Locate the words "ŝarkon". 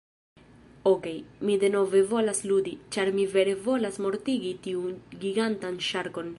5.93-6.29